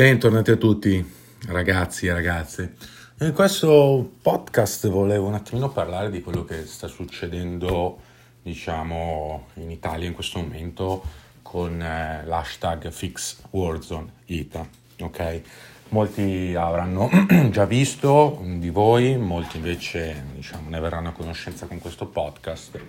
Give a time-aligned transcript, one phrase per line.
[0.00, 1.14] Bentornati a tutti
[1.48, 2.74] ragazzi e ragazze.
[3.18, 7.98] In questo podcast volevo un attimino parlare di quello che sta succedendo,
[8.40, 11.02] diciamo, in Italia in questo momento
[11.42, 14.68] con eh, l'hashtag FixWarzone.ita,
[15.00, 15.42] ok?
[15.90, 17.10] Molti avranno
[17.52, 22.80] già visto di voi, molti invece diciamo, ne verranno a conoscenza con questo podcast,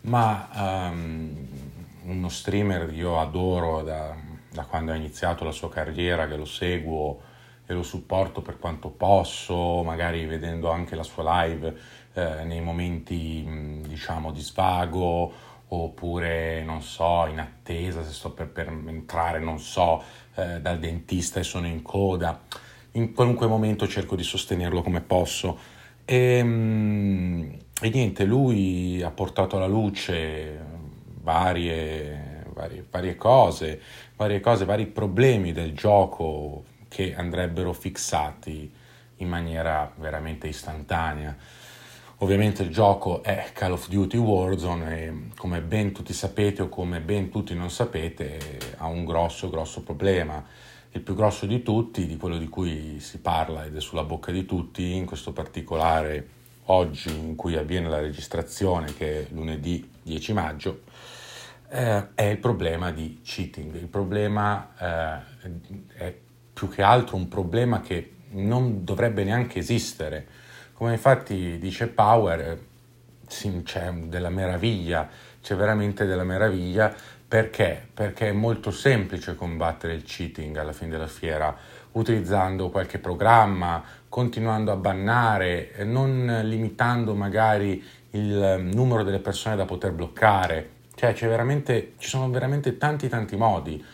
[0.00, 1.46] ma um,
[2.06, 6.44] uno streamer che io adoro da da quando ha iniziato la sua carriera, che lo
[6.44, 7.20] seguo
[7.66, 11.74] e lo supporto per quanto posso, magari vedendo anche la sua live
[12.14, 18.68] eh, nei momenti diciamo di svago oppure non so in attesa se sto per, per
[18.68, 20.02] entrare non so
[20.34, 22.40] eh, dal dentista e sono in coda.
[22.92, 25.58] In qualunque momento cerco di sostenerlo come posso.
[26.04, 30.58] E, e niente lui ha portato alla luce
[31.22, 33.80] varie varie, varie cose,
[34.16, 38.70] varie cose, vari problemi del gioco che andrebbero fissati
[39.16, 41.36] in maniera veramente istantanea.
[42.18, 47.00] Ovviamente il gioco è Call of Duty Warzone e come ben tutti sapete o come
[47.00, 50.44] ben tutti non sapete ha un grosso grosso problema.
[50.92, 54.30] Il più grosso di tutti, di quello di cui si parla ed è sulla bocca
[54.30, 56.28] di tutti, in questo particolare
[56.66, 60.82] oggi in cui avviene la registrazione che è lunedì 10 maggio,
[61.74, 63.74] eh, è il problema di cheating.
[63.74, 66.14] Il problema eh, è
[66.52, 70.26] più che altro un problema che non dovrebbe neanche esistere.
[70.74, 72.58] Come infatti dice Power,
[73.26, 75.08] sì, c'è della meraviglia,
[75.40, 76.94] c'è veramente della meraviglia
[77.26, 77.88] perché?
[77.94, 81.56] Perché è molto semplice combattere il cheating alla fine della fiera
[81.92, 89.92] utilizzando qualche programma, continuando a bannare, non limitando magari il numero delle persone da poter
[89.92, 93.84] bloccare, cioè ci sono veramente tanti tanti modi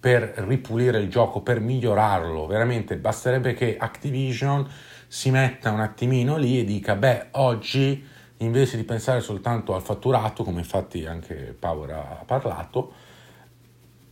[0.00, 2.46] per ripulire il gioco, per migliorarlo.
[2.46, 4.68] Veramente basterebbe che Activision
[5.08, 8.06] si metta un attimino lì e dica, beh, oggi
[8.38, 12.92] invece di pensare soltanto al fatturato, come infatti anche Power ha parlato,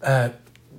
[0.02, 0.30] eh,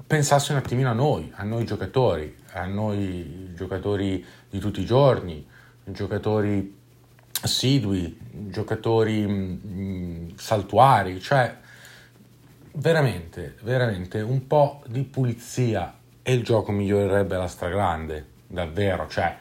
[0.06, 5.46] pensasse un attimino a noi, a noi giocatori, a noi giocatori di tutti i giorni,
[5.86, 6.76] giocatori
[7.42, 8.18] assidui,
[8.50, 10.07] giocatori mm,
[10.38, 11.56] saltuari, cioè
[12.74, 19.36] veramente, veramente un po' di pulizia e il gioco migliorerebbe alla stragrande, davvero, cioè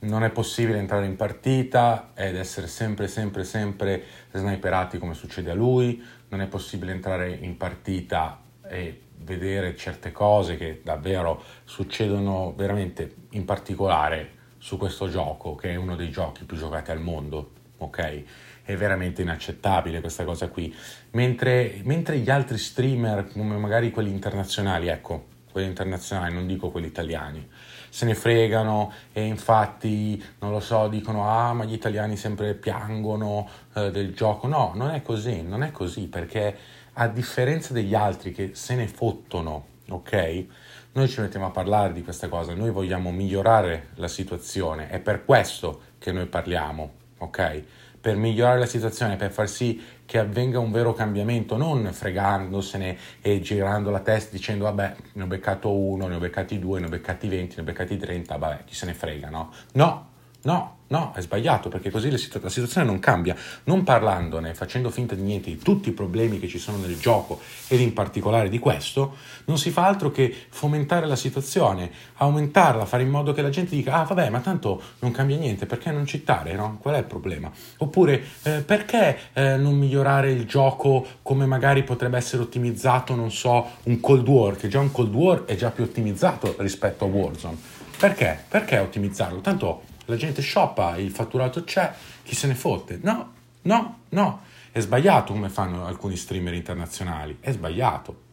[0.00, 5.54] non è possibile entrare in partita ed essere sempre, sempre, sempre sniperati come succede a
[5.54, 13.14] lui, non è possibile entrare in partita e vedere certe cose che davvero succedono veramente
[13.30, 18.24] in particolare su questo gioco, che è uno dei giochi più giocati al mondo, ok?
[18.68, 20.74] è veramente inaccettabile questa cosa qui.
[21.12, 26.86] Mentre, mentre gli altri streamer, come magari quelli internazionali, ecco, quelli internazionali, non dico quelli
[26.86, 27.48] italiani,
[27.88, 33.48] se ne fregano e infatti, non lo so, dicono ah ma gli italiani sempre piangono
[33.74, 34.46] eh, del gioco.
[34.46, 36.54] No, non è così, non è così perché
[36.92, 40.44] a differenza degli altri che se ne fottono, ok?
[40.92, 45.24] Noi ci mettiamo a parlare di questa cosa, noi vogliamo migliorare la situazione, è per
[45.24, 47.62] questo che noi parliamo, ok?
[48.00, 53.40] per migliorare la situazione, per far sì che avvenga un vero cambiamento, non fregandosene e
[53.40, 56.88] girando la testa dicendo vabbè ne ho beccato uno, ne ho beccati due, ne ho
[56.88, 59.52] beccati venti, ne ho beccati trenta, vabbè chi se ne frega, no?
[59.72, 60.06] No,
[60.42, 63.34] No, no, è sbagliato perché così la, situazione non cambia.
[63.64, 67.40] Non parlandone, facendo finta di niente di tutti i problemi che ci sono nel gioco
[67.66, 69.16] ed in particolare di questo,
[69.46, 73.74] non si fa altro che fomentare la situazione, aumentarla, fare in modo che la gente
[73.74, 76.54] dica: Ah, vabbè, ma tanto non cambia niente, perché non cittare?
[76.54, 76.78] No?
[76.80, 77.50] Qual è il problema?
[77.78, 83.70] Oppure eh, perché eh, non migliorare il gioco come magari potrebbe essere ottimizzato, non so,
[83.82, 87.56] un Cold War, che già un Cold War è già più ottimizzato rispetto a Warzone.
[87.98, 88.44] Perché?
[88.48, 89.40] Perché ottimizzarlo?
[89.40, 91.92] Tanto la gente shoppa, il fatturato c'è,
[92.22, 92.98] chi se ne fotte?
[93.02, 93.32] No,
[93.62, 94.40] no, no.
[94.72, 98.26] È sbagliato come fanno alcuni streamer internazionali, è sbagliato.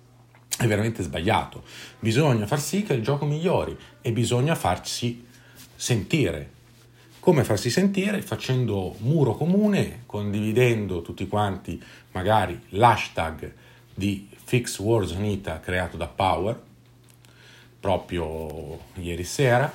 [0.57, 1.63] È veramente sbagliato.
[1.99, 5.27] Bisogna far sì che il gioco migliori e bisogna farsi
[5.75, 6.51] sentire.
[7.19, 8.21] Come farsi sentire?
[8.21, 13.53] Facendo muro comune, condividendo tutti quanti magari l'hashtag
[13.93, 16.61] di Fix Wars Unita creato da Power
[17.81, 19.69] proprio ieri sera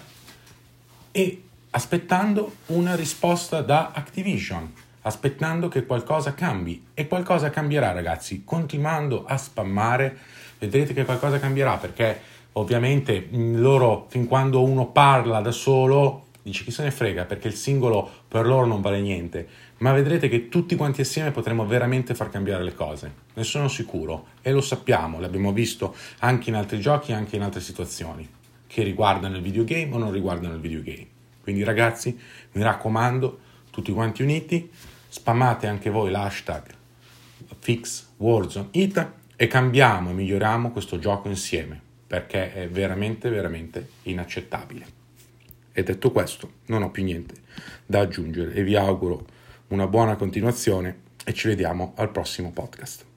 [1.13, 4.73] e aspettando una risposta da Activision,
[5.03, 6.87] aspettando che qualcosa cambi.
[6.95, 10.19] E qualcosa cambierà ragazzi, continuando a spammare
[10.61, 12.21] vedrete che qualcosa cambierà perché
[12.53, 17.55] ovviamente loro fin quando uno parla da solo dice chi se ne frega perché il
[17.55, 19.49] singolo per loro non vale niente.
[19.79, 23.13] Ma vedrete che tutti quanti assieme potremo veramente far cambiare le cose.
[23.33, 24.27] Ne sono sicuro.
[24.43, 28.29] E lo sappiamo l'abbiamo visto anche in altri giochi anche in altre situazioni
[28.67, 31.20] che riguardano il videogame o non riguardano il videogame.
[31.51, 32.17] Quindi ragazzi,
[32.53, 34.71] mi raccomando, tutti quanti uniti,
[35.09, 36.63] spammate anche voi l'hashtag
[37.59, 44.87] FixWarzone.it e cambiamo e miglioriamo questo gioco insieme perché è veramente, veramente inaccettabile.
[45.73, 47.35] E detto questo, non ho più niente
[47.85, 49.27] da aggiungere e vi auguro
[49.69, 53.10] una buona continuazione e ci vediamo al prossimo podcast.